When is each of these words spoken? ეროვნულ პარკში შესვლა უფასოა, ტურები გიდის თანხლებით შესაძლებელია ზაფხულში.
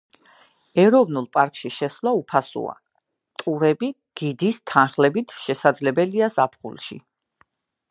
ეროვნულ 0.83 1.27
პარკში 1.35 1.69
შესვლა 1.75 2.13
უფასოა, 2.21 2.73
ტურები 3.43 3.91
გიდის 4.23 4.59
თანხლებით 4.73 5.37
შესაძლებელია 5.45 6.31
ზაფხულში. 6.39 7.01